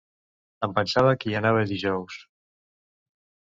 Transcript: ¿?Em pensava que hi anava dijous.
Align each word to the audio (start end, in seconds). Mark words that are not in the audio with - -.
¿?Em 0.67 0.71
pensava 0.77 1.11
que 1.23 1.29
hi 1.33 1.37
anava 1.41 1.67
dijous. 1.73 2.17